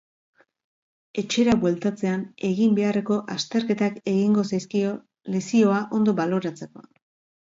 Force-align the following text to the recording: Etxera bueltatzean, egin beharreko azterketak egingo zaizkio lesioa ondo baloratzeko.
Etxera 1.21 1.53
bueltatzean, 1.65 2.23
egin 2.49 2.73
beharreko 2.79 3.17
azterketak 3.35 3.99
egingo 4.15 4.47
zaizkio 4.53 4.95
lesioa 5.37 5.83
ondo 5.99 6.17
baloratzeko. 6.23 6.89